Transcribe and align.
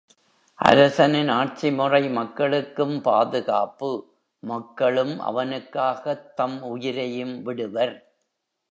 அரசனின் 0.59 1.29
ஆட்சிமுறை 1.29 2.11
மக்களுக்கும் 2.11 3.01
பாதுகாப்பு 3.01 3.91
மக்களும் 4.43 5.19
அவனுக்காகத் 5.19 6.35
தம் 6.35 6.61
உயிரையும் 6.63 7.43
விடுவர். 7.43 7.95